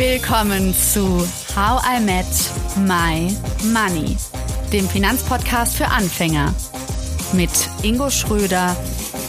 Willkommen 0.00 0.72
zu 0.72 1.18
How 1.54 1.82
I 1.84 2.00
Met 2.00 2.24
My 2.88 3.36
Money, 3.70 4.16
dem 4.72 4.88
Finanzpodcast 4.88 5.76
für 5.76 5.88
Anfänger 5.88 6.54
mit 7.34 7.50
Ingo 7.82 8.08
Schröder 8.08 8.74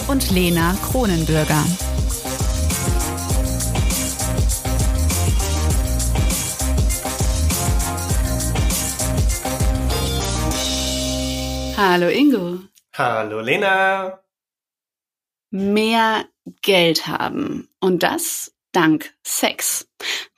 und 0.08 0.32
Lena 0.32 0.74
Kronenbürger. 0.82 1.62
Hallo 11.76 12.08
Ingo. 12.08 12.60
Hallo 12.94 13.42
Lena. 13.42 14.24
Mehr 15.50 16.24
Geld 16.62 17.08
haben 17.08 17.68
und 17.82 18.04
das 18.04 18.54
dank 18.72 19.14
Sex. 19.24 19.88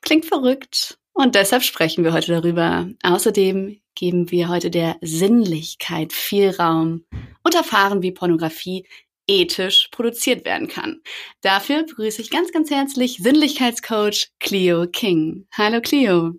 Klingt 0.02 0.26
verrückt 0.26 0.98
und 1.14 1.36
deshalb 1.36 1.64
sprechen 1.64 2.04
wir 2.04 2.14
heute 2.14 2.32
darüber. 2.32 2.90
Außerdem 3.04 3.80
geben 3.96 4.32
wir 4.32 4.50
heute 4.50 4.72
der 4.72 4.98
Sinnlichkeit 5.02 6.14
viel 6.14 6.50
Raum 6.50 7.06
und 7.44 7.56
erfahren, 7.56 8.02
wie 8.02 8.12
Pornografie 8.12 8.86
ethisch 9.28 9.90
produziert 9.92 10.46
werden 10.46 10.68
kann. 10.68 11.02
Dafür 11.42 11.84
begrüße 11.84 12.22
ich 12.22 12.30
ganz, 12.30 12.52
ganz 12.52 12.70
herzlich 12.70 13.18
Sinnlichkeitscoach 13.18 14.32
Cleo 14.40 14.88
King. 14.88 15.48
Hallo 15.54 15.80
Cleo. 15.81 16.34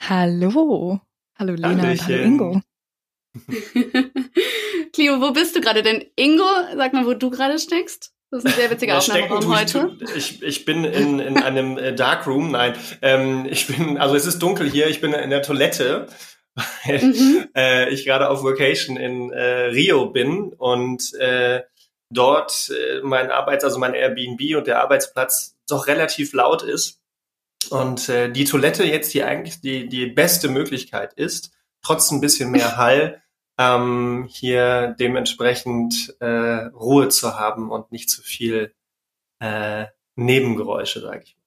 Hallo. 0.00 1.00
Hallo 1.38 1.54
Lena 1.54 1.82
Hallöchen. 1.82 1.94
und 1.94 2.02
hallo 2.06 2.22
Ingo. 2.24 2.60
Cleo, 4.92 5.20
wo 5.20 5.32
bist 5.32 5.56
du 5.56 5.60
gerade 5.60 5.82
denn? 5.82 6.04
Ingo, 6.16 6.48
sag 6.74 6.94
mal, 6.94 7.04
wo 7.04 7.12
du 7.12 7.28
gerade 7.30 7.58
steckst. 7.58 8.15
Das 8.30 8.44
ist 8.44 8.50
ein 8.50 8.56
sehr 8.56 8.70
witziger 8.70 8.98
Aufnahmeraum 8.98 9.56
heute. 9.56 9.96
Ich, 10.16 10.42
ich 10.42 10.64
bin 10.64 10.84
in, 10.84 11.20
in 11.20 11.38
einem 11.42 11.78
äh, 11.78 11.94
Darkroom. 11.94 12.50
Nein, 12.50 12.74
ähm, 13.00 13.46
ich 13.48 13.68
bin, 13.68 13.98
also 13.98 14.16
es 14.16 14.26
ist 14.26 14.40
dunkel 14.40 14.68
hier. 14.68 14.88
Ich 14.88 15.00
bin 15.00 15.12
in 15.12 15.30
der 15.30 15.42
Toilette, 15.42 16.08
weil 16.54 17.04
mhm. 17.04 17.48
äh, 17.54 17.88
ich 17.90 18.04
gerade 18.04 18.28
auf 18.28 18.42
Vacation 18.42 18.96
in 18.96 19.30
äh, 19.30 19.66
Rio 19.66 20.06
bin 20.06 20.52
und 20.52 21.14
äh, 21.14 21.62
dort 22.10 22.70
äh, 22.70 23.00
mein 23.02 23.30
Arbeits-, 23.30 23.64
also 23.64 23.78
mein 23.78 23.94
Airbnb 23.94 24.56
und 24.56 24.66
der 24.66 24.80
Arbeitsplatz 24.80 25.56
doch 25.68 25.86
relativ 25.86 26.32
laut 26.32 26.62
ist. 26.62 27.00
Und 27.70 28.08
äh, 28.08 28.30
die 28.30 28.44
Toilette 28.44 28.84
jetzt 28.84 29.12
hier 29.12 29.26
eigentlich 29.26 29.60
die, 29.60 29.88
die 29.88 30.06
beste 30.06 30.48
Möglichkeit 30.48 31.14
ist, 31.14 31.52
trotz 31.82 32.10
ein 32.10 32.20
bisschen 32.20 32.50
mehr 32.50 32.76
Hall, 32.76 33.22
ähm, 33.58 34.26
hier 34.28 34.94
dementsprechend 34.98 36.14
äh, 36.20 36.66
Ruhe 36.66 37.08
zu 37.08 37.38
haben 37.38 37.70
und 37.70 37.90
nicht 37.92 38.10
zu 38.10 38.22
viel 38.22 38.74
äh, 39.40 39.86
Nebengeräusche, 40.14 41.00
sage 41.00 41.22
ich 41.24 41.36
mal. 41.36 41.42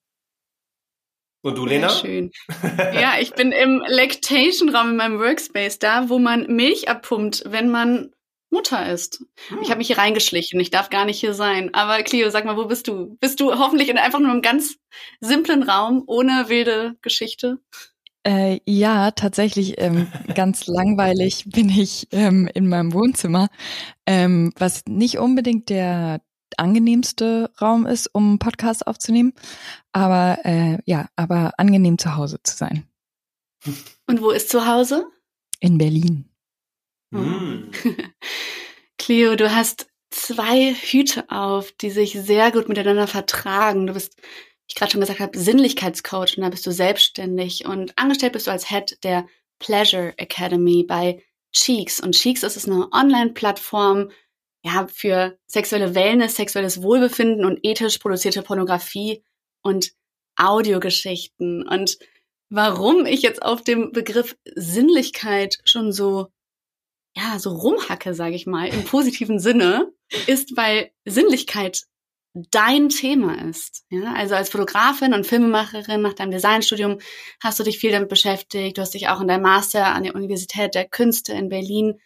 Und 1.42 1.58
du, 1.58 1.66
Lena? 1.66 1.90
Sehr 1.90 2.02
schön. 2.02 2.32
ja, 2.78 3.14
ich 3.20 3.34
bin 3.34 3.52
im 3.52 3.82
Lactation-Raum 3.88 4.92
in 4.92 4.96
meinem 4.98 5.20
Workspace, 5.20 5.80
da, 5.80 6.10
wo 6.10 6.20
man 6.20 6.48
Milch 6.48 6.90
abpumpt, 6.90 7.44
wenn 7.48 7.70
man 7.70 8.14
Mutter 8.50 8.92
ist. 8.92 9.24
Hm. 9.48 9.60
Ich 9.62 9.70
habe 9.70 9.78
mich 9.78 9.88
hier 9.88 9.98
reingeschlichen. 9.98 10.60
Ich 10.60 10.72
darf 10.72 10.90
gar 10.90 11.06
nicht 11.06 11.20
hier 11.20 11.34
sein. 11.34 11.74
Aber 11.74 12.02
Clio, 12.04 12.30
sag 12.30 12.46
mal, 12.46 12.58
wo 12.58 12.66
bist 12.66 12.88
du? 12.88 13.18
Bist 13.20 13.40
du 13.40 13.58
hoffentlich 13.58 13.90
in 13.90 13.98
einfach 13.98 14.20
nur 14.20 14.32
einem 14.32 14.42
ganz 14.42 14.78
simplen 15.22 15.64
Raum 15.64 16.04
ohne 16.08 16.50
wilde 16.50 16.96
Geschichte? 17.02 17.60
Äh, 18.30 18.62
ja, 18.68 19.10
tatsächlich 19.10 19.82
ähm, 19.82 20.06
ganz 20.36 20.68
langweilig 20.68 21.46
bin 21.48 21.68
ich 21.68 22.08
ähm, 22.12 22.48
in 22.54 22.70
meinem 22.70 22.94
Wohnzimmer, 22.94 23.50
ähm, 24.06 24.54
was 24.56 24.84
nicht 24.88 25.18
unbedingt 25.18 25.70
der 25.70 26.22
angenehmste 26.56 27.50
Raum 27.60 27.88
ist, 27.88 28.14
um 28.14 28.38
Podcast 28.38 28.86
aufzunehmen, 28.86 29.34
aber 29.94 30.38
äh, 30.44 30.78
ja, 30.86 31.10
aber 31.16 31.54
angenehm 31.58 31.98
zu 31.98 32.18
Hause 32.18 32.38
zu 32.44 32.56
sein. 32.56 32.88
Und 34.06 34.22
wo 34.22 34.30
ist 34.30 34.50
zu 34.52 34.68
Hause? 34.68 35.08
In 35.60 35.80
Berlin. 35.80 36.30
Mhm. 37.10 37.72
Cleo, 39.00 39.38
du 39.38 39.56
hast 39.56 39.88
zwei 40.12 40.76
Hüte 40.76 41.32
auf, 41.32 41.72
die 41.72 41.90
sich 41.90 42.14
sehr 42.14 42.52
gut 42.52 42.70
miteinander 42.70 43.08
vertragen. 43.08 43.88
Du 43.88 43.94
bist 43.94 44.22
ich 44.70 44.76
gerade 44.76 44.92
schon 44.92 45.02
gesagt 45.02 45.20
habe, 45.20 45.38
Sinnlichkeitscoach 45.38 46.38
und 46.38 46.44
da 46.44 46.50
bist 46.50 46.66
du 46.66 46.72
selbstständig 46.72 47.66
und 47.66 47.98
angestellt 47.98 48.34
bist 48.34 48.48
du 48.48 48.52
als 48.52 48.70
Head 48.70 49.04
der 49.04 49.28
Pleasure 49.60 50.14
Academy 50.18 50.86
bei 50.88 51.22
Cheeks. 51.52 52.00
Und 52.00 52.14
Cheeks 52.14 52.44
ist 52.44 52.68
eine 52.68 52.88
Online-Plattform 52.92 54.12
ja, 54.64 54.88
für 54.88 55.38
sexuelle 55.48 55.96
Wellness, 55.96 56.36
sexuelles 56.36 56.82
Wohlbefinden 56.82 57.46
und 57.46 57.60
ethisch 57.64 57.98
produzierte 57.98 58.44
Pornografie 58.44 59.24
und 59.62 59.92
Audiogeschichten. 60.36 61.68
Und 61.68 61.98
warum 62.50 63.06
ich 63.06 63.22
jetzt 63.22 63.42
auf 63.42 63.64
dem 63.64 63.92
Begriff 63.92 64.38
Sinnlichkeit 64.56 65.60
schon 65.66 65.92
so 65.92 66.28
ja, 67.16 67.40
so 67.40 67.52
rumhacke, 67.52 68.14
sage 68.14 68.36
ich 68.36 68.46
mal, 68.46 68.68
im 68.68 68.84
positiven 68.86 69.40
Sinne, 69.40 69.92
ist, 70.28 70.56
weil 70.56 70.92
Sinnlichkeit 71.06 71.84
dein 72.34 72.90
Thema 72.90 73.50
ist. 73.50 73.86
Ja? 73.90 74.14
Also 74.14 74.36
als 74.36 74.50
Fotografin 74.50 75.14
und 75.14 75.26
Filmemacherin 75.26 76.02
nach 76.02 76.14
deinem 76.14 76.32
Designstudium 76.32 77.00
hast 77.42 77.60
du 77.60 77.64
dich 77.64 77.80
viel 77.80 77.92
damit 77.92 78.10
beschäftigt. 78.10 78.78
Du 78.78 78.82
hast 78.82 78.94
dich 78.94 79.08
auch 79.08 79.22
in 79.22 79.28
deinem 79.28 79.44
Master 79.44 79.88
an 79.88 80.04
der 80.04 80.16
Universität 80.16 80.76
der 80.76 80.88
Künste 80.88 81.34
in 81.34 81.50
Berlin, 81.50 82.00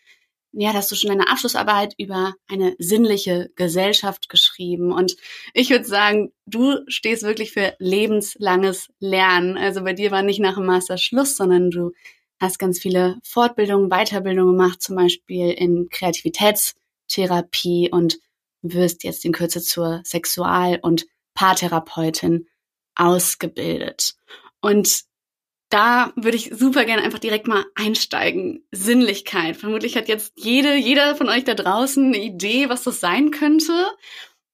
ja, 0.56 0.72
da 0.72 0.78
hast 0.78 0.92
du 0.92 0.96
schon 0.96 1.10
deine 1.10 1.30
Abschlussarbeit 1.30 1.96
über 1.98 2.36
eine 2.48 2.76
sinnliche 2.78 3.50
Gesellschaft 3.56 4.30
geschrieben. 4.30 4.92
Und 4.92 5.16
ich 5.56 5.72
würde 5.72 5.86
sagen, 5.86 6.32
du 6.46 6.78
stehst 6.88 7.24
wirklich 7.24 7.52
für 7.52 7.74
lebenslanges 7.80 8.90
Lernen. 9.00 9.58
Also 9.58 9.84
bei 9.84 9.94
dir 9.94 10.12
war 10.12 10.22
nicht 10.22 10.40
nach 10.40 10.56
dem 10.56 10.68
Master 10.68 11.00
Schluss, 11.00 11.36
sondern 11.36 11.72
du 11.72 11.94
hast 12.40 12.60
ganz 12.60 12.80
viele 12.80 13.18
Fortbildungen, 13.24 13.90
Weiterbildungen 13.90 14.56
gemacht, 14.56 14.80
zum 14.80 14.96
Beispiel 14.96 15.50
in 15.50 15.90
Kreativitätstherapie 15.90 17.90
und 17.92 18.20
wirst 18.64 19.04
jetzt 19.04 19.24
in 19.26 19.32
Kürze 19.32 19.62
zur 19.62 20.02
Sexual- 20.04 20.80
und 20.82 21.06
Paartherapeutin 21.36 22.48
ausgebildet. 22.96 24.16
Und 24.62 25.04
da 25.70 26.14
würde 26.16 26.38
ich 26.38 26.52
super 26.54 26.86
gerne 26.86 27.02
einfach 27.02 27.20
direkt 27.20 27.48
mal 27.48 27.66
einsteigen. 27.76 28.64
Sinnlichkeit. 28.72 29.58
Vermutlich 29.58 29.98
hat 29.98 30.08
jetzt 30.08 30.34
jede, 30.36 30.76
jeder 30.76 31.16
von 31.16 31.30
euch 31.30 31.44
da 31.44 31.56
draußen 31.56 32.06
eine 32.06 32.24
Idee, 32.24 32.70
was 32.70 32.84
das 32.84 33.00
sein 33.00 33.32
könnte. 33.32 33.88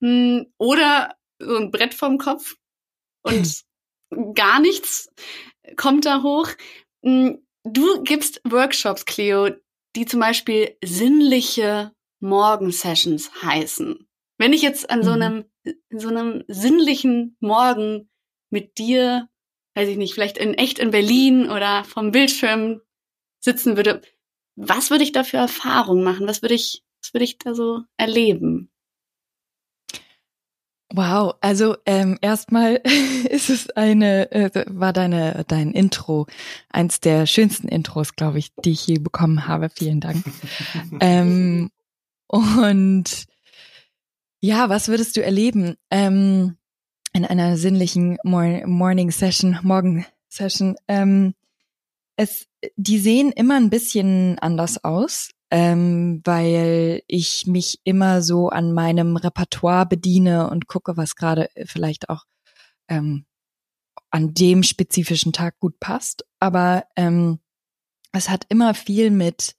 Hm, 0.02 0.48
oder 0.58 1.16
so 1.40 1.58
ein 1.58 1.72
Brett 1.72 1.94
vorm 1.94 2.18
Kopf 2.18 2.56
und 3.24 3.64
gar 4.34 4.59
nichts 4.59 5.09
kommt 5.75 6.06
da 6.06 6.24
hoch. 6.24 6.50
Hm, 7.03 7.46
du 7.64 8.02
gibst 8.03 8.42
Workshops, 8.46 9.06
Cleo, 9.06 9.50
die 9.96 10.06
zum 10.06 10.19
Beispiel 10.22 10.78
sinnliche 10.84 11.92
Morgensessions 12.19 13.31
heißen. 13.41 14.07
Wenn 14.38 14.53
ich 14.53 14.62
jetzt 14.62 14.90
an 14.90 15.03
so 15.03 15.12
mhm. 15.12 15.22
einem, 15.22 15.46
so 15.90 16.07
einem 16.07 16.44
sinnlichen 16.47 17.38
Morgen 17.40 18.09
mit 18.50 18.78
dir, 18.78 19.30
weiß 19.75 19.90
ich 19.90 19.97
nicht, 19.97 20.13
vielleicht 20.13 20.38
in 20.38 20.53
echt 20.53 20.80
in 20.80 20.91
Berlin 20.91 21.50
oder 21.50 21.84
vom 21.84 22.12
Bildschirm 22.12 22.81
sitzen 23.40 23.75
würde, 23.75 24.02
was 24.56 24.90
würde 24.90 25.03
ich 25.03 25.12
da 25.12 25.24
für 25.24 25.38
Erfahrungen 25.38 26.03
machen? 26.03 26.28
Was 26.28 26.41
würde 26.41 26.56
ich, 26.56 26.84
was 27.02 27.13
würde 27.13 27.24
ich 27.24 27.38
da 27.38 27.53
so 27.53 27.81
erleben? 27.97 28.72
Wow, 30.91 31.36
also 31.41 31.75
ähm, 31.86 32.18
erstmal 32.22 32.81
ist 33.30 33.50
es 33.50 33.69
eine, 33.72 34.31
äh, 34.31 34.66
war 34.68 34.91
deine 34.91 35.46
dein 35.47 35.72
Intro 35.72 36.25
eins 36.69 37.00
der 37.00 37.28
schönsten 37.28 37.68
Intros, 37.68 38.16
glaube 38.16 38.40
ich, 38.40 38.53
die 38.66 38.72
ich 38.72 38.88
je 38.88 38.97
bekommen 38.97 39.47
habe. 39.47 39.69
Vielen 39.69 40.00
Dank. 40.00 40.25
ähm, 41.00 41.69
und 42.30 43.26
ja, 44.42 44.70
was 44.70 44.88
würdest 44.88 45.18
du 45.18 45.24
erleben 45.24 45.76
ähm, 45.92 46.58
in 47.12 47.26
einer 47.26 47.58
sinnlichen 47.58 48.18
Mor 48.24 48.66
Morning 48.66 49.12
Session, 49.12 49.60
Morgen 49.64 50.06
Session? 50.30 50.76
Ähm, 50.88 51.34
es, 52.16 52.48
die 52.76 53.00
sehen 53.00 53.31
immer 53.31 53.56
ein 53.56 53.70
bisschen 53.70 54.38
anders 54.40 54.84
aus, 54.84 55.31
ähm, 55.52 56.22
weil 56.24 57.02
ich 57.08 57.48
mich 57.48 57.80
immer 57.84 58.22
so 58.22 58.50
an 58.50 58.74
meinem 58.74 59.18
Repertoire 59.18 59.86
bediene 59.86 60.50
und 60.50 60.68
gucke, 60.68 60.98
was 60.98 61.16
gerade 61.16 61.50
vielleicht 61.66 62.10
auch 62.10 62.25
ähm, 62.88 63.25
an 64.12 64.34
dem 64.34 64.64
spezifischen 64.64 65.34
Tag 65.34 65.60
gut 65.60 65.80
passt. 65.80 66.25
Aber 66.40 66.86
ähm, 66.96 67.40
es 68.12 68.30
hat 68.30 68.46
immer 68.50 68.74
viel 68.74 69.12
mit 69.12 69.56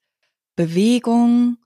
Bewegung, 0.57 1.59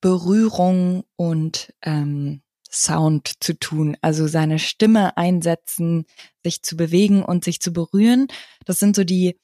Berührung 0.00 1.04
und 1.16 1.74
ähm, 1.82 2.42
Sound 2.70 3.32
zu 3.40 3.58
tun. 3.58 3.96
Also 4.00 4.26
seine 4.26 4.58
Stimme 4.58 5.16
einsetzen, 5.16 6.04
sich 6.44 6.62
zu 6.62 6.76
bewegen 6.76 7.22
und 7.22 7.44
sich 7.44 7.60
zu 7.60 7.72
berühren. 7.72 8.28
Das 8.64 8.78
sind 8.78 8.94
so 8.94 9.04
die 9.04 9.38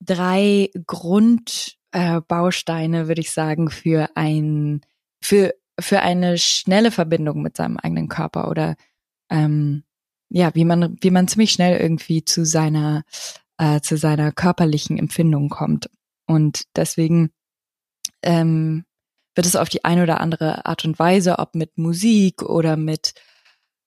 drei 0.00 0.70
Grundbausteine, 0.86 3.00
äh, 3.00 3.08
würde 3.08 3.20
ich 3.20 3.32
sagen, 3.32 3.70
für 3.70 4.08
ein 4.14 4.80
für 5.22 5.52
für 5.78 6.00
eine 6.00 6.38
schnelle 6.38 6.90
Verbindung 6.90 7.42
mit 7.42 7.56
seinem 7.56 7.76
eigenen 7.76 8.08
Körper 8.08 8.50
oder 8.50 8.76
ähm, 9.30 9.84
ja, 10.30 10.54
wie 10.54 10.64
man, 10.64 10.96
wie 11.00 11.10
man 11.10 11.28
ziemlich 11.28 11.50
schnell 11.50 11.80
irgendwie 11.80 12.24
zu 12.24 12.44
seiner, 12.44 13.02
äh, 13.58 13.80
zu 13.80 13.96
seiner 13.96 14.32
körperlichen 14.32 14.96
Empfindung 14.96 15.48
kommt. 15.48 15.90
Und 16.26 16.64
deswegen 16.76 17.30
ähm, 18.22 18.84
wird 19.34 19.46
es 19.46 19.56
auf 19.56 19.68
die 19.68 19.84
eine 19.84 20.02
oder 20.02 20.20
andere 20.20 20.66
Art 20.66 20.84
und 20.84 20.98
Weise, 20.98 21.38
ob 21.38 21.54
mit 21.54 21.78
Musik 21.78 22.42
oder 22.42 22.76
mit 22.76 23.14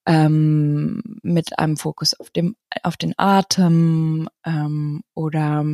ähm, 0.05 1.01
mit 1.21 1.57
einem 1.59 1.77
Fokus 1.77 2.13
auf 2.19 2.29
dem 2.29 2.55
auf 2.83 2.97
den 2.97 3.13
Atem 3.17 4.27
ähm, 4.45 5.01
oder 5.13 5.65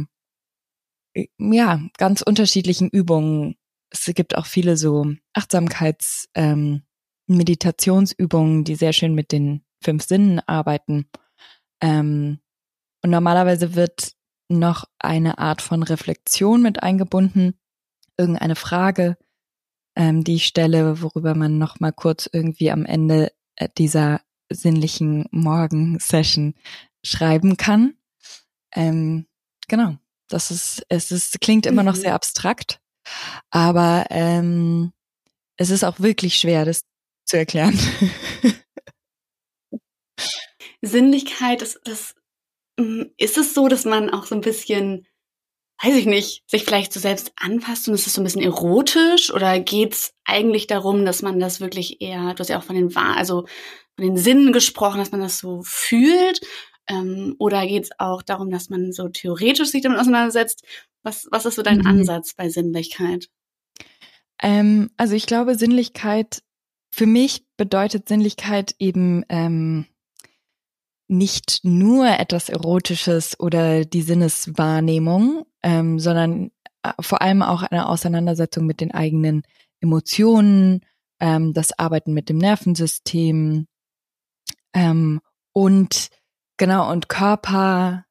äh, 1.13 1.27
ja 1.37 1.81
ganz 1.97 2.21
unterschiedlichen 2.21 2.89
Übungen. 2.89 3.55
Es 3.91 4.05
gibt 4.13 4.37
auch 4.37 4.45
viele 4.45 4.77
so 4.77 5.13
Achtsamkeits 5.33 6.29
ähm, 6.35 6.83
Meditationsübungen, 7.27 8.63
die 8.63 8.75
sehr 8.75 8.93
schön 8.93 9.15
mit 9.15 9.31
den 9.31 9.63
fünf 9.83 10.03
Sinnen 10.03 10.39
arbeiten. 10.45 11.09
Ähm, 11.81 12.39
und 13.03 13.09
normalerweise 13.09 13.75
wird 13.75 14.13
noch 14.49 14.85
eine 14.99 15.37
Art 15.37 15.61
von 15.61 15.83
Reflexion 15.83 16.61
mit 16.61 16.83
eingebunden, 16.83 17.53
irgendeine 18.17 18.55
Frage, 18.55 19.17
ähm, 19.95 20.23
die 20.23 20.39
stelle, 20.39 21.01
worüber 21.01 21.35
man 21.35 21.57
noch 21.57 21.79
mal 21.79 21.91
kurz 21.91 22.29
irgendwie 22.31 22.71
am 22.71 22.85
Ende 22.85 23.31
äh, 23.55 23.67
dieser 23.77 24.21
sinnlichen 24.49 25.25
Morgen-Session 25.31 26.55
schreiben 27.03 27.57
kann. 27.57 27.95
Ähm, 28.73 29.27
genau, 29.67 29.97
das 30.27 30.51
ist, 30.51 30.85
es 30.89 31.11
ist, 31.11 31.41
klingt 31.41 31.65
immer 31.65 31.83
noch 31.83 31.95
mhm. 31.95 32.01
sehr 32.01 32.13
abstrakt, 32.13 32.79
aber 33.49 34.05
ähm, 34.09 34.91
es 35.57 35.69
ist 35.69 35.83
auch 35.83 35.99
wirklich 35.99 36.35
schwer, 36.35 36.65
das 36.65 36.83
zu 37.25 37.37
erklären. 37.37 37.77
Sinnlichkeit, 40.81 41.61
das, 41.61 41.79
das 41.83 42.15
mm, 42.77 43.03
ist 43.17 43.37
es 43.37 43.53
so, 43.53 43.67
dass 43.67 43.85
man 43.85 44.09
auch 44.09 44.25
so 44.25 44.35
ein 44.35 44.41
bisschen, 44.41 45.05
weiß 45.81 45.95
ich 45.95 46.05
nicht, 46.05 46.43
sich 46.49 46.63
vielleicht 46.63 46.91
so 46.91 46.99
selbst 46.99 47.31
anpasst 47.37 47.87
und 47.87 47.93
ist 47.93 48.07
es 48.07 48.13
so 48.13 48.21
ein 48.21 48.25
bisschen 48.25 48.41
erotisch 48.41 49.33
oder 49.33 49.59
geht 49.59 49.93
es 49.93 50.13
eigentlich 50.25 50.67
darum, 50.67 51.05
dass 51.05 51.21
man 51.21 51.39
das 51.39 51.61
wirklich 51.61 52.01
eher, 52.01 52.33
du 52.33 52.39
hast 52.39 52.49
ja 52.49 52.59
auch 52.59 52.63
von 52.63 52.75
den 52.75 52.95
also 52.95 53.45
von 53.95 54.05
den 54.05 54.17
Sinnen 54.17 54.53
gesprochen, 54.53 54.99
dass 54.99 55.11
man 55.11 55.21
das 55.21 55.39
so 55.39 55.61
fühlt? 55.63 56.41
Ähm, 56.87 57.35
oder 57.37 57.65
geht 57.67 57.83
es 57.83 57.89
auch 57.97 58.21
darum, 58.21 58.49
dass 58.49 58.69
man 58.69 58.91
so 58.91 59.09
theoretisch 59.09 59.69
sich 59.69 59.81
damit 59.81 59.99
auseinandersetzt? 59.99 60.63
Was, 61.03 61.27
was 61.31 61.45
ist 61.45 61.55
so 61.55 61.61
dein 61.61 61.79
mhm. 61.79 61.87
Ansatz 61.87 62.33
bei 62.33 62.49
Sinnlichkeit? 62.49 63.29
Ähm, 64.41 64.89
also 64.97 65.15
ich 65.15 65.27
glaube, 65.27 65.55
Sinnlichkeit 65.55 66.41
für 66.91 67.05
mich 67.05 67.45
bedeutet 67.57 68.09
Sinnlichkeit 68.09 68.75
eben 68.79 69.23
ähm, 69.29 69.85
nicht 71.09 71.61
nur 71.63 72.07
etwas 72.07 72.49
Erotisches 72.49 73.39
oder 73.39 73.83
die 73.83 74.01
Sinneswahrnehmung, 74.01 75.45
ähm, 75.63 75.99
sondern 75.99 76.51
äh, 76.83 76.91
vor 76.99 77.21
allem 77.21 77.41
auch 77.41 77.63
eine 77.63 77.89
Auseinandersetzung 77.89 78.65
mit 78.65 78.79
den 78.79 78.91
eigenen 78.91 79.43
Emotionen, 79.81 80.81
ähm, 81.19 81.53
das 81.53 81.77
Arbeiten 81.77 82.13
mit 82.13 82.29
dem 82.29 82.37
Nervensystem 82.37 83.67
ähm, 84.73 85.19
und 85.51 86.09
genau 86.57 86.91
und 86.91 87.09
Körper, 87.09 88.05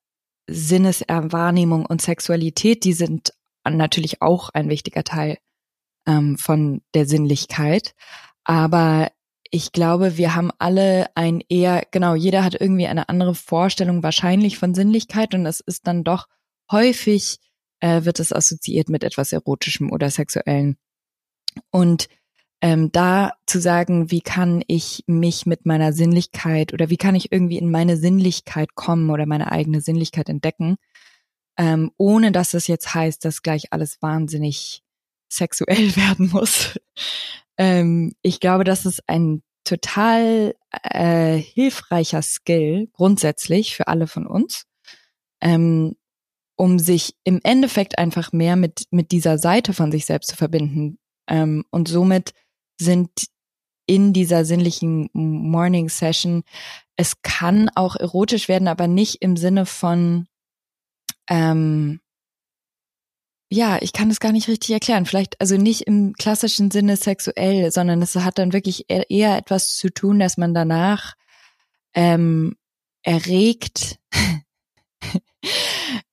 Sinneswahrnehmung 0.49 1.87
und 1.87 2.03
Sexualität, 2.03 2.85
die 2.85 2.95
sind 2.95 3.33
natürlich 3.69 4.23
auch 4.23 4.49
ein 4.51 4.69
wichtiger 4.69 5.05
Teil 5.05 5.39
ähm, 6.07 6.37
von 6.39 6.81
der 6.95 7.07
Sinnlichkeit. 7.07 7.95
Aber 8.45 9.11
ich 9.51 9.73
glaube, 9.73 10.17
wir 10.17 10.35
haben 10.35 10.51
alle 10.59 11.07
ein 11.15 11.43
eher, 11.49 11.87
genau, 11.91 12.15
jeder 12.15 12.45
hat 12.45 12.61
irgendwie 12.61 12.87
eine 12.87 13.09
andere 13.09 13.35
Vorstellung 13.35 14.03
wahrscheinlich 14.03 14.59
von 14.59 14.75
Sinnlichkeit 14.75 15.35
und 15.35 15.47
es 15.47 15.61
ist 15.61 15.87
dann 15.87 16.05
doch 16.05 16.27
häufig, 16.71 17.39
äh, 17.81 18.05
wird 18.05 18.21
es 18.21 18.33
assoziiert 18.33 18.89
mit 18.89 19.05
etwas 19.05 19.33
Erotischem 19.33 19.91
oder 19.91 20.11
Sexuellen. 20.11 20.77
Und 21.71 22.09
ähm, 22.61 22.91
da 22.91 23.35
zu 23.47 23.61
sagen, 23.61 24.11
wie 24.11 24.21
kann 24.21 24.63
ich 24.67 25.05
mich 25.07 25.47
mit 25.47 25.65
meiner 25.65 25.93
Sinnlichkeit 25.93 26.73
oder 26.73 26.91
wie 26.91 26.97
kann 26.97 27.15
ich 27.15 27.31
irgendwie 27.31 27.59
in 27.59 27.71
meine 27.71 27.97
Sinnlichkeit 27.97 28.75
kommen 28.75 29.11
oder 29.11 29.27
meine 29.27 29.53
eigene 29.53 29.81
Sinnlichkeit 29.81 30.29
entdecken, 30.29 30.77
ähm, 31.57 31.93
ohne 31.97 32.33
dass 32.33 32.55
es 32.55 32.67
jetzt 32.67 32.95
heißt, 32.95 33.25
dass 33.25 33.43
gleich 33.43 33.73
alles 33.73 34.03
wahnsinnig 34.03 34.83
sexuell 35.29 35.95
werden 35.97 36.31
muss. 36.31 36.79
Ähm, 37.59 38.13
ich 38.23 38.41
glaube, 38.41 38.65
das 38.65 38.87
ist 38.87 39.03
ein 39.09 39.43
total 39.65 40.55
äh, 40.83 41.37
hilfreicher 41.37 42.23
Skill 42.23 42.89
grundsätzlich 42.93 43.77
für 43.77 43.89
alle 43.89 44.07
von 44.07 44.27
uns, 44.27 44.65
ähm, 45.43 45.97
um 46.57 46.79
sich 46.79 47.15
im 47.25 47.41
Endeffekt 47.43 47.99
einfach 47.99 48.33
mehr 48.33 48.57
mit 48.57 48.85
mit 48.91 49.13
dieser 49.13 49.39
Seite 49.39 49.75
von 49.75 49.93
sich 49.93 50.07
selbst 50.07 50.31
zu 50.31 50.37
verbinden. 50.37 50.99
Ähm, 51.29 51.65
und 51.71 51.89
somit 51.89 52.33
sind 52.81 53.11
in 53.87 54.13
dieser 54.13 54.45
sinnlichen 54.45 55.09
Morning 55.13 55.89
Session 55.89 56.45
es 56.99 57.23
kann 57.23 57.71
auch 57.77 57.95
erotisch 57.95 58.49
werden, 58.49 58.67
aber 58.67 58.89
nicht 58.89 59.23
im 59.23 59.37
Sinne 59.37 59.67
von 59.67 60.27
ähm, 61.31 62.01
ja, 63.51 63.79
ich 63.81 63.93
kann 63.93 64.11
es 64.11 64.21
gar 64.21 64.33
nicht 64.33 64.49
richtig 64.49 64.71
erklären. 64.71 65.07
Vielleicht, 65.07 65.41
also 65.41 65.57
nicht 65.57 65.83
im 65.83 66.13
klassischen 66.13 66.71
Sinne 66.71 66.97
sexuell, 66.97 67.71
sondern 67.71 68.03
es 68.03 68.15
hat 68.15 68.39
dann 68.39 68.53
wirklich 68.53 68.87
eher 68.89 69.39
etwas 69.39 69.75
zu 69.77 69.91
tun, 69.91 70.19
dass 70.19 70.37
man 70.37 70.53
danach 70.53 71.15
ähm, 71.95 72.57
erregt, 73.03 73.99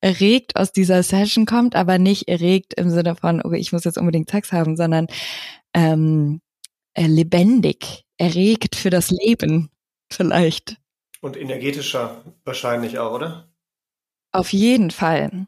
erregt 0.00 0.56
aus 0.56 0.72
dieser 0.72 1.02
Session 1.02 1.44
kommt, 1.44 1.76
aber 1.76 1.98
nicht 1.98 2.28
erregt 2.28 2.72
im 2.74 2.88
Sinne 2.90 3.16
von, 3.16 3.42
okay, 3.42 3.58
ich 3.58 3.72
muss 3.72 3.84
jetzt 3.84 3.98
unbedingt 3.98 4.30
Sex 4.30 4.52
haben, 4.52 4.76
sondern 4.76 5.06
ähm, 5.74 6.40
äh, 6.94 7.06
lebendig, 7.06 8.04
erregt 8.16 8.76
für 8.76 8.88
das 8.88 9.10
Leben 9.10 9.70
vielleicht. 10.10 10.78
Und 11.20 11.36
energetischer 11.36 12.24
wahrscheinlich 12.44 12.98
auch, 12.98 13.12
oder? 13.12 13.48
Auf 14.32 14.52
jeden 14.54 14.90
Fall. 14.90 15.46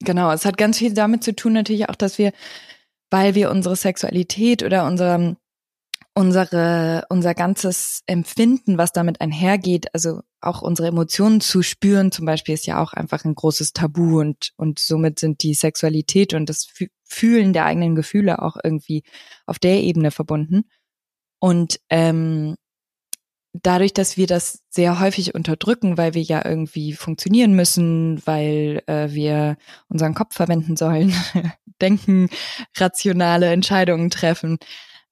Genau, 0.00 0.30
es 0.32 0.44
hat 0.44 0.56
ganz 0.56 0.78
viel 0.78 0.94
damit 0.94 1.24
zu 1.24 1.34
tun 1.34 1.52
natürlich 1.52 1.88
auch, 1.88 1.96
dass 1.96 2.18
wir, 2.18 2.32
weil 3.10 3.34
wir 3.34 3.50
unsere 3.50 3.74
Sexualität 3.74 4.62
oder 4.62 4.86
unser, 4.86 5.36
unsere, 6.14 7.04
unser 7.08 7.34
ganzes 7.34 8.02
Empfinden, 8.06 8.78
was 8.78 8.92
damit 8.92 9.20
einhergeht, 9.20 9.92
also 9.94 10.20
auch 10.40 10.62
unsere 10.62 10.88
Emotionen 10.88 11.40
zu 11.40 11.62
spüren, 11.62 12.12
zum 12.12 12.26
Beispiel 12.26 12.54
ist 12.54 12.66
ja 12.66 12.80
auch 12.80 12.92
einfach 12.92 13.24
ein 13.24 13.34
großes 13.34 13.72
Tabu 13.72 14.20
und, 14.20 14.52
und 14.56 14.78
somit 14.78 15.18
sind 15.18 15.42
die 15.42 15.54
Sexualität 15.54 16.32
und 16.32 16.48
das 16.48 16.68
Fühlen 17.04 17.52
der 17.52 17.64
eigenen 17.64 17.96
Gefühle 17.96 18.40
auch 18.40 18.56
irgendwie 18.62 19.02
auf 19.46 19.58
der 19.58 19.82
Ebene 19.82 20.10
verbunden. 20.10 20.68
Und 21.40 21.80
ähm, 21.88 22.56
dadurch, 23.62 23.92
dass 23.92 24.16
wir 24.16 24.26
das 24.26 24.62
sehr 24.70 25.00
häufig 25.00 25.34
unterdrücken, 25.34 25.96
weil 25.96 26.14
wir 26.14 26.22
ja 26.22 26.44
irgendwie 26.44 26.92
funktionieren 26.92 27.52
müssen, 27.54 28.24
weil 28.26 28.82
äh, 28.86 29.10
wir 29.10 29.56
unseren 29.88 30.14
Kopf 30.14 30.34
verwenden 30.34 30.76
sollen, 30.76 31.14
denken, 31.80 32.28
rationale 32.76 33.46
Entscheidungen 33.52 34.10
treffen, 34.10 34.58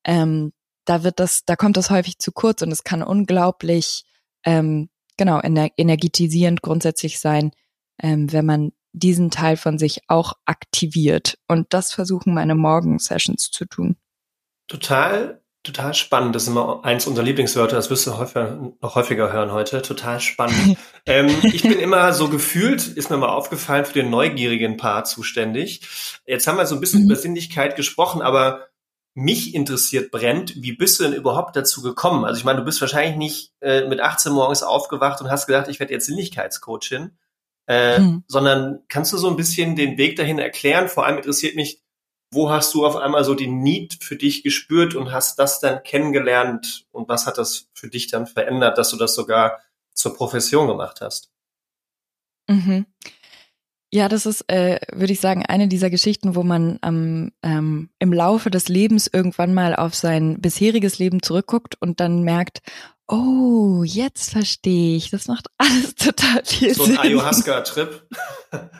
ähm, 0.04 0.52
da 0.84 1.02
wird 1.02 1.18
das, 1.20 1.44
da 1.44 1.56
kommt 1.56 1.76
das 1.76 1.90
häufig 1.90 2.18
zu 2.18 2.32
kurz 2.32 2.62
und 2.62 2.70
es 2.70 2.84
kann 2.84 3.02
unglaublich, 3.02 4.04
ähm, 4.44 4.88
genau, 5.16 5.40
ener 5.40 5.68
energetisierend 5.76 6.62
grundsätzlich 6.62 7.18
sein, 7.18 7.50
ähm, 8.00 8.32
wenn 8.32 8.46
man 8.46 8.72
diesen 8.92 9.30
Teil 9.30 9.56
von 9.56 9.78
sich 9.78 10.02
auch 10.08 10.34
aktiviert. 10.46 11.38
Und 11.48 11.74
das 11.74 11.92
versuchen 11.92 12.32
meine 12.32 12.54
Morgen-Sessions 12.54 13.50
zu 13.50 13.66
tun. 13.66 13.96
Total 14.68 15.42
Total 15.66 15.94
spannend. 15.94 16.32
Das 16.32 16.44
ist 16.44 16.48
immer 16.48 16.84
eins 16.84 17.08
unserer 17.08 17.24
Lieblingswörter. 17.24 17.74
Das 17.74 17.90
wirst 17.90 18.06
du 18.06 18.16
häufiger, 18.16 18.72
noch 18.80 18.94
häufiger 18.94 19.32
hören 19.32 19.50
heute. 19.50 19.82
Total 19.82 20.20
spannend. 20.20 20.78
ähm, 21.06 21.28
ich 21.42 21.62
bin 21.62 21.80
immer 21.80 22.12
so 22.12 22.28
gefühlt, 22.28 22.86
ist 22.86 23.10
mir 23.10 23.16
mal 23.16 23.30
aufgefallen, 23.30 23.84
für 23.84 23.94
den 23.94 24.08
neugierigen 24.08 24.76
Part 24.76 25.08
zuständig. 25.08 25.80
Jetzt 26.24 26.46
haben 26.46 26.56
wir 26.56 26.66
so 26.66 26.76
ein 26.76 26.80
bisschen 26.80 27.00
mhm. 27.00 27.06
über 27.06 27.16
Sinnlichkeit 27.16 27.74
gesprochen, 27.74 28.22
aber 28.22 28.68
mich 29.14 29.56
interessiert 29.56 30.12
brennt, 30.12 30.54
wie 30.62 30.72
bist 30.72 31.00
du 31.00 31.04
denn 31.04 31.14
überhaupt 31.14 31.56
dazu 31.56 31.82
gekommen? 31.82 32.24
Also 32.24 32.38
ich 32.38 32.44
meine, 32.44 32.60
du 32.60 32.64
bist 32.64 32.80
wahrscheinlich 32.80 33.16
nicht 33.16 33.52
äh, 33.60 33.88
mit 33.88 33.98
18 34.00 34.32
morgens 34.32 34.62
aufgewacht 34.62 35.20
und 35.20 35.32
hast 35.32 35.48
gedacht, 35.48 35.66
ich 35.66 35.80
werde 35.80 35.92
jetzt 35.92 36.06
Sinnlichkeitscoachin, 36.06 37.10
äh, 37.66 37.98
mhm. 37.98 38.22
sondern 38.28 38.84
kannst 38.86 39.12
du 39.12 39.16
so 39.16 39.28
ein 39.28 39.36
bisschen 39.36 39.74
den 39.74 39.98
Weg 39.98 40.14
dahin 40.14 40.38
erklären? 40.38 40.86
Vor 40.86 41.06
allem 41.06 41.16
interessiert 41.16 41.56
mich, 41.56 41.82
wo 42.30 42.50
hast 42.50 42.74
du 42.74 42.84
auf 42.84 42.96
einmal 42.96 43.24
so 43.24 43.34
die 43.34 43.46
Need 43.46 43.98
für 44.02 44.16
dich 44.16 44.42
gespürt 44.42 44.94
und 44.94 45.12
hast 45.12 45.38
das 45.38 45.60
dann 45.60 45.82
kennengelernt 45.82 46.86
und 46.90 47.08
was 47.08 47.26
hat 47.26 47.38
das 47.38 47.68
für 47.74 47.88
dich 47.88 48.08
dann 48.08 48.26
verändert, 48.26 48.78
dass 48.78 48.90
du 48.90 48.96
das 48.96 49.14
sogar 49.14 49.60
zur 49.94 50.14
Profession 50.14 50.66
gemacht 50.66 51.00
hast? 51.00 51.30
Mhm. 52.48 52.86
Ja, 53.92 54.08
das 54.08 54.26
ist, 54.26 54.44
äh, 54.50 54.80
würde 54.92 55.12
ich 55.12 55.20
sagen, 55.20 55.46
eine 55.46 55.68
dieser 55.68 55.90
Geschichten, 55.90 56.34
wo 56.34 56.42
man 56.42 56.78
ähm, 56.82 57.32
ähm, 57.42 57.88
im 57.98 58.12
Laufe 58.12 58.50
des 58.50 58.68
Lebens 58.68 59.06
irgendwann 59.06 59.54
mal 59.54 59.76
auf 59.76 59.94
sein 59.94 60.40
bisheriges 60.40 60.98
Leben 60.98 61.22
zurückguckt 61.22 61.80
und 61.80 62.00
dann 62.00 62.22
merkt, 62.22 62.60
Oh, 63.08 63.84
jetzt 63.84 64.30
verstehe 64.32 64.96
ich. 64.96 65.10
Das 65.10 65.28
macht 65.28 65.46
alles 65.58 65.94
total 65.94 66.44
viel 66.44 66.74
so 66.74 66.84
Sinn. 66.84 66.94
So 66.96 67.00
ein 67.00 67.06
Ayahuasca-Trip? 67.06 68.08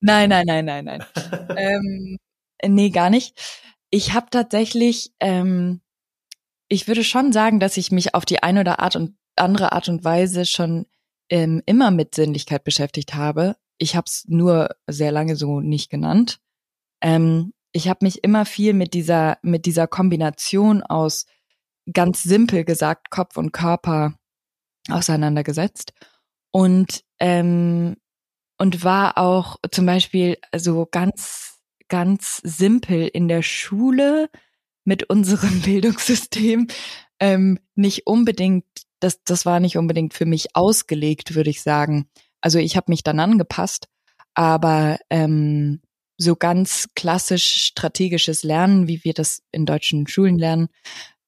nein, 0.00 0.28
nein, 0.28 0.44
nein, 0.46 0.64
nein, 0.64 0.84
nein. 0.84 1.04
ähm, 1.56 2.18
nee, 2.62 2.90
gar 2.90 3.10
nicht. 3.10 3.38
Ich 3.90 4.12
habe 4.12 4.26
tatsächlich, 4.30 5.12
ähm, 5.20 5.80
ich 6.68 6.88
würde 6.88 7.04
schon 7.04 7.32
sagen, 7.32 7.60
dass 7.60 7.76
ich 7.76 7.92
mich 7.92 8.14
auf 8.14 8.24
die 8.24 8.42
eine 8.42 8.60
oder 8.60 8.80
Art 8.80 8.96
und 8.96 9.16
andere 9.36 9.72
Art 9.72 9.88
und 9.88 10.04
Weise 10.04 10.46
schon 10.46 10.86
ähm, 11.30 11.62
immer 11.66 11.90
mit 11.90 12.14
Sinnlichkeit 12.14 12.64
beschäftigt 12.64 13.14
habe. 13.14 13.56
Ich 13.78 13.96
habe 13.96 14.04
es 14.06 14.24
nur 14.28 14.70
sehr 14.86 15.12
lange 15.12 15.36
so 15.36 15.60
nicht 15.60 15.90
genannt. 15.90 16.38
Ähm, 17.00 17.52
ich 17.72 17.88
habe 17.88 18.04
mich 18.04 18.22
immer 18.22 18.44
viel 18.44 18.72
mit 18.72 18.94
dieser 18.94 19.38
mit 19.42 19.66
dieser 19.66 19.86
Kombination 19.88 20.82
aus 20.82 21.26
ganz 21.92 22.22
simpel 22.22 22.64
gesagt 22.64 23.10
Kopf 23.10 23.36
und 23.36 23.52
Körper 23.52 24.14
auseinandergesetzt 24.88 25.92
und 26.52 27.04
ähm, 27.18 27.96
und 28.58 28.84
war 28.84 29.18
auch 29.18 29.56
zum 29.70 29.86
Beispiel 29.86 30.38
so 30.56 30.86
ganz 30.90 31.53
ganz 31.94 32.40
simpel 32.42 33.06
in 33.06 33.28
der 33.28 33.42
Schule 33.42 34.28
mit 34.84 35.08
unserem 35.10 35.60
Bildungssystem 35.64 36.66
ähm, 37.20 37.60
nicht 37.76 38.08
unbedingt 38.08 38.64
das 38.98 39.22
das 39.22 39.46
war 39.46 39.60
nicht 39.60 39.78
unbedingt 39.78 40.12
für 40.12 40.26
mich 40.26 40.56
ausgelegt 40.56 41.36
würde 41.36 41.50
ich 41.50 41.62
sagen 41.62 42.08
also 42.40 42.58
ich 42.58 42.76
habe 42.76 42.90
mich 42.90 43.04
dann 43.04 43.20
angepasst 43.20 43.86
aber 44.34 44.98
ähm, 45.08 45.80
so 46.16 46.34
ganz 46.34 46.88
klassisch 46.96 47.64
strategisches 47.66 48.42
Lernen, 48.42 48.88
wie 48.88 49.04
wir 49.04 49.14
das 49.14 49.42
in 49.52 49.66
deutschen 49.66 50.08
Schulen 50.08 50.38
lernen, 50.38 50.68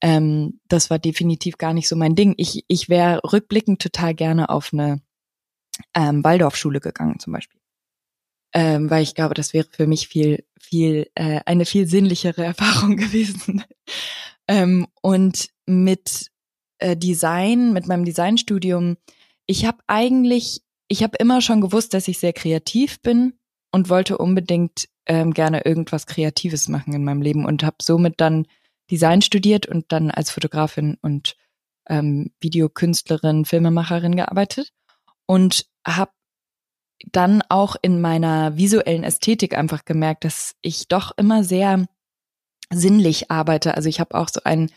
ähm, 0.00 0.60
das 0.68 0.90
war 0.90 0.98
definitiv 0.98 1.58
gar 1.58 1.72
nicht 1.72 1.88
so 1.88 1.96
mein 1.96 2.14
Ding. 2.14 2.34
Ich, 2.36 2.64
ich 2.68 2.88
wäre 2.88 3.20
rückblickend 3.24 3.80
total 3.80 4.14
gerne 4.14 4.48
auf 4.48 4.72
eine 4.72 5.00
ähm, 5.94 6.22
Waldorfschule 6.22 6.80
gegangen 6.80 7.18
zum 7.18 7.32
Beispiel. 7.32 7.60
Ähm, 8.58 8.88
weil 8.88 9.02
ich 9.02 9.14
glaube, 9.14 9.34
das 9.34 9.52
wäre 9.52 9.66
für 9.70 9.86
mich 9.86 10.08
viel, 10.08 10.42
viel, 10.58 11.10
äh, 11.14 11.40
eine 11.44 11.66
viel 11.66 11.86
sinnlichere 11.86 12.42
Erfahrung 12.44 12.96
gewesen. 12.96 13.62
ähm, 14.48 14.86
und 15.02 15.50
mit 15.66 16.30
äh, 16.78 16.96
Design, 16.96 17.74
mit 17.74 17.86
meinem 17.86 18.06
Designstudium, 18.06 18.96
ich 19.44 19.66
habe 19.66 19.78
eigentlich, 19.86 20.62
ich 20.88 21.02
habe 21.02 21.18
immer 21.18 21.42
schon 21.42 21.60
gewusst, 21.60 21.92
dass 21.92 22.08
ich 22.08 22.18
sehr 22.18 22.32
kreativ 22.32 23.02
bin 23.02 23.34
und 23.72 23.90
wollte 23.90 24.16
unbedingt 24.16 24.88
ähm, 25.04 25.34
gerne 25.34 25.66
irgendwas 25.66 26.06
Kreatives 26.06 26.66
machen 26.68 26.94
in 26.94 27.04
meinem 27.04 27.20
Leben 27.20 27.44
und 27.44 27.62
habe 27.62 27.76
somit 27.82 28.14
dann 28.22 28.46
Design 28.90 29.20
studiert 29.20 29.66
und 29.66 29.92
dann 29.92 30.10
als 30.10 30.30
Fotografin 30.30 30.96
und 31.02 31.36
ähm, 31.90 32.32
Videokünstlerin, 32.40 33.44
Filmemacherin 33.44 34.16
gearbeitet 34.16 34.72
und 35.26 35.66
habe 35.86 36.12
dann 37.12 37.42
auch 37.48 37.76
in 37.80 38.00
meiner 38.00 38.56
visuellen 38.56 39.04
Ästhetik 39.04 39.56
einfach 39.56 39.84
gemerkt, 39.84 40.24
dass 40.24 40.54
ich 40.62 40.88
doch 40.88 41.12
immer 41.16 41.44
sehr 41.44 41.86
sinnlich 42.72 43.30
arbeite. 43.30 43.74
Also 43.74 43.88
ich 43.88 44.00
habe 44.00 44.14
auch 44.14 44.28
so 44.28 44.40
ein, 44.44 44.70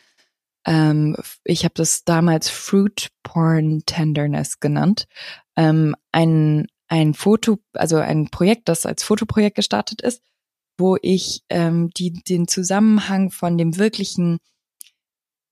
ähm, 0.66 1.16
ich 1.44 1.64
habe 1.64 1.74
das 1.76 2.04
damals 2.04 2.50
Fruit 2.50 3.10
Porn 3.24 3.84
Tenderness 3.86 4.60
genannt, 4.60 5.08
ähm, 5.56 5.96
ein 6.12 6.68
ein 6.90 7.14
Foto, 7.14 7.60
also 7.74 7.98
ein 7.98 8.30
Projekt, 8.30 8.68
das 8.68 8.86
als 8.86 9.04
Fotoprojekt 9.04 9.56
gestartet 9.56 10.02
ist, 10.02 10.24
wo 10.78 10.98
ich 11.02 11.44
ähm, 11.50 11.92
die, 11.92 12.12
den 12.24 12.48
Zusammenhang 12.48 13.32
von 13.32 13.58
dem 13.58 13.78
wirklichen 13.78 14.40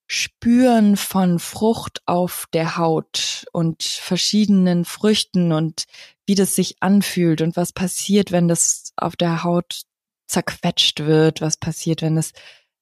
Spüren 0.08 0.96
von 0.96 1.38
Frucht 1.38 2.02
auf 2.06 2.48
der 2.54 2.78
Haut 2.78 3.46
und 3.52 3.84
verschiedenen 3.84 4.86
Früchten 4.86 5.52
und 5.52 5.84
wie 6.26 6.36
das 6.36 6.56
sich 6.56 6.78
anfühlt 6.80 7.42
und 7.42 7.58
was 7.58 7.74
passiert, 7.74 8.32
wenn 8.32 8.48
das 8.48 8.94
auf 8.96 9.18
der 9.18 9.44
Haut 9.44 9.82
zerquetscht 10.28 11.02
wird, 11.02 11.42
was 11.42 11.58
passiert, 11.58 12.02
wenn 12.02 12.18
es 12.18 12.32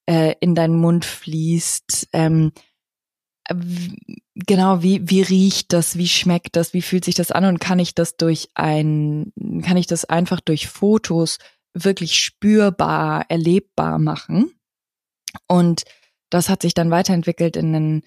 äh, 0.08 0.36
in 0.40 0.54
deinen 0.54 0.78
Mund 0.78 1.04
fließt. 1.04 2.10
Ähm, 2.14 2.52
genau, 4.36 4.82
wie, 4.82 5.10
wie 5.10 5.22
riecht 5.22 5.74
das, 5.74 5.98
wie 5.98 6.08
schmeckt 6.08 6.56
das, 6.56 6.74
wie 6.74 6.82
fühlt 6.82 7.06
sich 7.06 7.16
das 7.16 7.32
an 7.32 7.46
und 7.46 7.60
kann 7.60 7.80
ich 7.80 7.96
das 7.96 8.18
durch 8.18 8.50
ein, 8.54 9.34
kann 9.64 9.78
ich 9.78 9.88
das 9.88 10.06
einfach 10.06 10.42
durch 10.42 10.68
Fotos 10.68 11.38
wirklich 11.74 12.20
spürbar, 12.20 13.26
erlebbar 13.30 14.00
machen. 14.00 14.52
Und 15.48 15.84
das 16.36 16.50
hat 16.50 16.62
sich 16.62 16.74
dann 16.74 16.92
weiterentwickelt 16.92 17.56
in 17.56 17.76
einen 17.76 18.04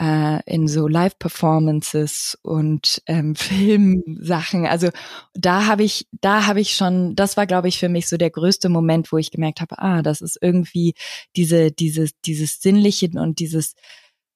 äh, 0.00 0.42
in 0.46 0.68
so 0.68 0.88
Live-Performances 0.88 2.38
und 2.42 3.02
ähm, 3.06 3.34
Filmsachen. 3.36 4.66
Also 4.66 4.88
da 5.34 5.66
habe 5.66 5.84
ich, 5.84 6.06
da 6.12 6.46
habe 6.46 6.60
ich 6.60 6.74
schon, 6.74 7.14
das 7.16 7.36
war, 7.36 7.46
glaube 7.46 7.68
ich, 7.68 7.78
für 7.78 7.88
mich 7.88 8.08
so 8.08 8.16
der 8.16 8.30
größte 8.30 8.68
Moment, 8.68 9.12
wo 9.12 9.18
ich 9.18 9.30
gemerkt 9.30 9.60
habe, 9.60 9.78
ah, 9.78 10.02
das 10.02 10.20
ist 10.20 10.38
irgendwie 10.40 10.94
diese, 11.36 11.70
dieses, 11.70 12.18
dieses 12.20 12.60
Sinnliche 12.60 13.10
und 13.14 13.38
dieses, 13.38 13.74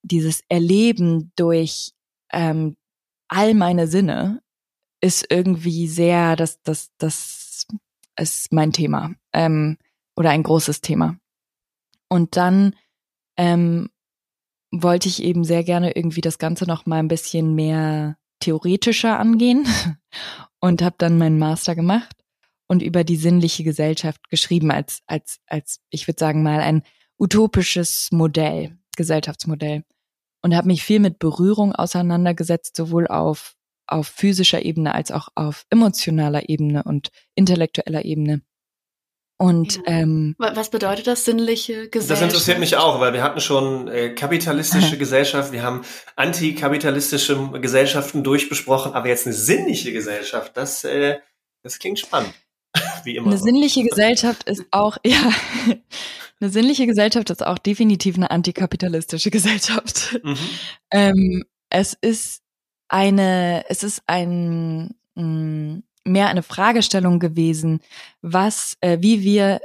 dieses 0.02 0.42
Erleben 0.48 1.32
durch 1.36 1.92
ähm, 2.32 2.76
all 3.28 3.54
meine 3.54 3.86
Sinne 3.86 4.42
ist 5.02 5.26
irgendwie 5.30 5.88
sehr, 5.88 6.36
das, 6.36 6.60
das, 6.62 6.90
das 6.98 7.66
ist 8.18 8.52
mein 8.52 8.72
Thema 8.72 9.14
ähm, 9.32 9.78
oder 10.16 10.30
ein 10.30 10.42
großes 10.42 10.80
Thema. 10.80 11.16
Und 12.08 12.36
dann 12.36 12.74
ähm, 13.40 13.88
wollte 14.70 15.08
ich 15.08 15.22
eben 15.22 15.44
sehr 15.44 15.64
gerne 15.64 15.96
irgendwie 15.96 16.20
das 16.20 16.38
Ganze 16.38 16.66
noch 16.66 16.84
mal 16.84 16.98
ein 16.98 17.08
bisschen 17.08 17.54
mehr 17.54 18.18
theoretischer 18.38 19.18
angehen 19.18 19.66
und 20.60 20.82
habe 20.82 20.96
dann 20.98 21.16
meinen 21.16 21.38
Master 21.38 21.74
gemacht 21.74 22.14
und 22.68 22.82
über 22.82 23.02
die 23.02 23.16
sinnliche 23.16 23.64
Gesellschaft 23.64 24.28
geschrieben 24.28 24.70
als 24.70 25.00
als 25.06 25.40
als 25.46 25.80
ich 25.88 26.06
würde 26.06 26.20
sagen 26.20 26.42
mal 26.42 26.60
ein 26.60 26.82
utopisches 27.18 28.08
Modell, 28.12 28.78
Gesellschaftsmodell 28.96 29.84
und 30.42 30.54
habe 30.54 30.68
mich 30.68 30.82
viel 30.84 31.00
mit 31.00 31.18
Berührung 31.18 31.74
auseinandergesetzt, 31.74 32.76
sowohl 32.76 33.08
auf 33.08 33.54
auf 33.86 34.06
physischer 34.06 34.64
Ebene 34.64 34.94
als 34.94 35.10
auch 35.10 35.28
auf 35.34 35.64
emotionaler 35.70 36.48
Ebene 36.48 36.82
und 36.84 37.08
intellektueller 37.34 38.04
Ebene. 38.04 38.42
Und 39.40 39.76
ja. 39.76 39.82
ähm, 39.86 40.34
was 40.36 40.68
bedeutet 40.68 41.06
das 41.06 41.24
sinnliche 41.24 41.88
Gesellschaft? 41.88 42.10
Das 42.10 42.20
interessiert 42.20 42.58
mich 42.58 42.76
auch, 42.76 43.00
weil 43.00 43.14
wir 43.14 43.22
hatten 43.22 43.40
schon 43.40 43.88
äh, 43.88 44.10
kapitalistische 44.10 44.98
Gesellschaft, 44.98 45.50
wir 45.50 45.62
haben 45.62 45.80
antikapitalistische 46.14 47.48
Gesellschaften 47.52 48.22
durchbesprochen, 48.22 48.92
aber 48.92 49.08
jetzt 49.08 49.26
eine 49.26 49.34
sinnliche 49.34 49.94
Gesellschaft, 49.94 50.58
das, 50.58 50.84
äh, 50.84 51.20
das 51.62 51.78
klingt 51.78 51.98
spannend. 51.98 52.34
Wie 53.04 53.16
immer. 53.16 53.28
Eine 53.28 53.38
sinnliche 53.38 53.82
Gesellschaft 53.82 54.42
ist 54.42 54.62
auch, 54.72 54.98
ja, 55.06 55.32
eine 56.38 56.50
sinnliche 56.50 56.86
Gesellschaft 56.86 57.30
ist 57.30 57.46
auch 57.46 57.56
definitiv 57.56 58.16
eine 58.16 58.30
antikapitalistische 58.30 59.30
Gesellschaft. 59.30 60.20
Mhm. 60.22 60.36
Ähm, 60.90 61.44
es 61.70 61.96
ist 61.98 62.42
eine, 62.88 63.64
es 63.70 63.84
ist 63.84 64.02
ein 64.06 64.94
mh, 65.14 65.22
mm, 65.24 65.82
mehr 66.04 66.28
eine 66.28 66.42
Fragestellung 66.42 67.18
gewesen, 67.18 67.80
was, 68.22 68.76
äh, 68.80 68.98
wie 69.00 69.22
wir 69.22 69.60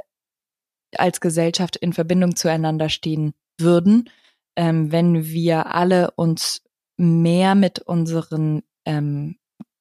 als 0.96 1.20
Gesellschaft 1.20 1.76
in 1.76 1.92
Verbindung 1.92 2.36
zueinander 2.36 2.88
stehen 2.88 3.34
würden, 3.58 4.10
ähm, 4.56 4.92
wenn 4.92 5.26
wir 5.26 5.74
alle 5.74 6.10
uns 6.12 6.62
mehr 6.96 7.54
mit 7.54 7.80
unseren 7.80 8.62
ähm, 8.84 9.36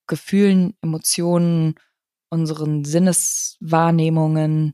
Gefühlen, 0.08 0.76
Emotionen, 0.82 1.76
unseren 2.30 2.84
Sinneswahrnehmungen, 2.86 4.74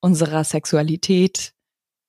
unserer 0.00 0.44
Sexualität 0.44 1.54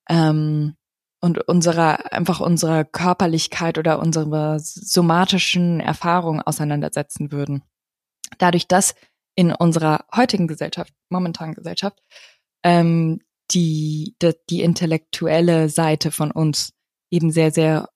ähm, 0.10 0.76
und 1.22 1.48
unserer, 1.48 2.12
einfach 2.12 2.40
unserer 2.40 2.84
Körperlichkeit 2.84 3.78
oder 3.78 4.00
unserer 4.00 4.60
somatischen 4.60 5.80
Erfahrung 5.80 6.42
auseinandersetzen 6.42 7.32
würden. 7.32 7.64
Dadurch, 8.40 8.68
dass 8.68 8.96
in 9.36 9.52
unserer 9.54 10.06
heutigen 10.16 10.48
Gesellschaft, 10.48 10.94
momentanen 11.10 11.56
Gesellschaft, 11.56 12.00
ähm, 12.64 13.20
die, 13.52 14.16
die, 14.22 14.34
die 14.50 14.62
intellektuelle 14.62 15.70
Seite 15.70 16.12
von 16.12 16.32
uns 16.32 16.74
eben 17.10 17.32
sehr, 17.32 17.52
sehr 17.52 17.90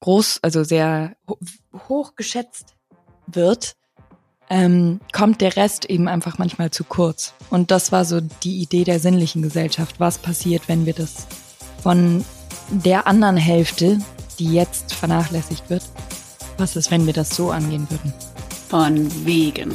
groß, 0.00 0.40
also 0.42 0.64
sehr 0.64 1.16
hoch 1.88 2.16
geschätzt 2.16 2.76
wird, 3.26 3.76
ähm, 4.48 5.00
kommt 5.12 5.40
der 5.40 5.56
Rest 5.56 5.84
eben 5.84 6.08
einfach 6.08 6.38
manchmal 6.38 6.70
zu 6.70 6.84
kurz. 6.84 7.34
Und 7.50 7.70
das 7.70 7.92
war 7.92 8.04
so 8.04 8.20
die 8.20 8.60
Idee 8.60 8.84
der 8.84 8.98
sinnlichen 8.98 9.42
Gesellschaft. 9.42 10.00
Was 10.00 10.18
passiert, 10.18 10.68
wenn 10.68 10.86
wir 10.86 10.94
das 10.94 11.28
von 11.82 12.24
der 12.70 13.06
anderen 13.06 13.36
Hälfte, 13.36 13.98
die 14.38 14.52
jetzt 14.52 14.92
vernachlässigt 14.92 15.70
wird, 15.70 15.84
was 16.58 16.76
ist, 16.76 16.90
wenn 16.90 17.06
wir 17.06 17.12
das 17.12 17.30
so 17.30 17.50
angehen 17.50 17.88
würden? 17.90 18.12
Von 18.68 19.24
wegen. 19.24 19.72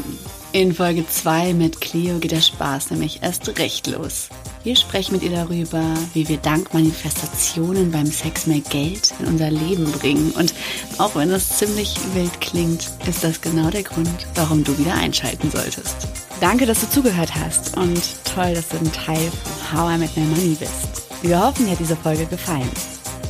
In 0.55 0.73
Folge 0.73 1.05
2 1.05 1.53
mit 1.53 1.81
Cleo 1.81 2.17
geht 2.17 2.31
der 2.31 2.39
Spaß 2.39 2.89
nämlich 2.91 3.21
erst 3.21 3.59
recht 3.59 3.87
los. 3.87 4.29
Wir 4.63 4.77
sprechen 4.77 5.11
mit 5.11 5.21
ihr 5.21 5.31
darüber, 5.31 5.83
wie 6.13 6.29
wir 6.29 6.37
dank 6.37 6.73
Manifestationen 6.73 7.91
beim 7.91 8.05
Sex 8.05 8.47
mehr 8.47 8.61
Geld 8.61 9.13
in 9.19 9.25
unser 9.25 9.51
Leben 9.51 9.83
bringen. 9.91 10.31
Und 10.31 10.53
auch 10.97 11.13
wenn 11.17 11.29
das 11.29 11.57
ziemlich 11.57 11.97
wild 12.13 12.39
klingt, 12.39 12.89
ist 13.05 13.21
das 13.21 13.41
genau 13.41 13.69
der 13.69 13.83
Grund, 13.83 14.07
warum 14.35 14.63
du 14.63 14.77
wieder 14.77 14.93
einschalten 14.93 15.51
solltest. 15.51 16.07
Danke, 16.39 16.65
dass 16.65 16.79
du 16.79 16.89
zugehört 16.89 17.35
hast 17.35 17.75
und 17.75 18.01
toll, 18.23 18.53
dass 18.53 18.69
du 18.69 18.77
ein 18.77 18.93
Teil 18.93 19.29
von 19.43 19.77
How 19.77 19.95
I 19.95 19.97
Met 19.97 20.15
My 20.15 20.23
Money 20.23 20.55
bist. 20.57 21.05
Wir 21.21 21.37
hoffen, 21.37 21.65
dir 21.65 21.73
hat 21.73 21.81
diese 21.81 21.97
Folge 21.97 22.25
gefallen. 22.27 22.71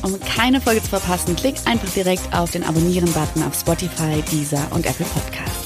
Um 0.02 0.16
keine 0.20 0.60
Folge 0.60 0.80
zu 0.80 0.90
verpassen, 0.90 1.34
klick 1.34 1.56
einfach 1.64 1.92
direkt 1.92 2.32
auf 2.32 2.52
den 2.52 2.62
Abonnieren-Button 2.62 3.42
auf 3.42 3.58
Spotify, 3.58 4.22
Deezer 4.30 4.64
und 4.70 4.86
Apple 4.86 5.06
Podcasts. 5.06 5.65